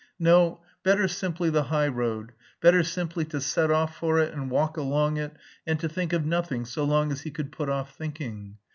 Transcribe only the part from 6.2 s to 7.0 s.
nothing so